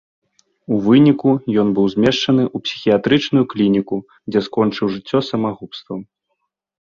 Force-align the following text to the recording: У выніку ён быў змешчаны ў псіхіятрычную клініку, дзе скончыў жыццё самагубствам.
У 0.75 0.77
выніку 0.85 1.29
ён 1.63 1.67
быў 1.79 1.85
змешчаны 1.95 2.43
ў 2.45 2.57
псіхіятрычную 2.67 3.43
клініку, 3.51 3.95
дзе 4.31 4.39
скончыў 4.49 4.85
жыццё 4.95 5.19
самагубствам. 5.29 5.99